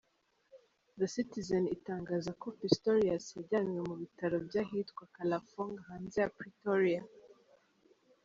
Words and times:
The 0.99 1.07
Citizen 1.15 1.63
itangaza 1.75 2.31
ko 2.41 2.47
Pistorius 2.59 3.25
yajyanywe 3.37 3.79
mu 3.89 3.95
bitaro 4.01 4.35
by’ahitwa 4.47 5.03
Kalafong 5.15 5.75
hanze 5.87 6.17
ya 6.23 6.29
Pretoria. 6.37 7.01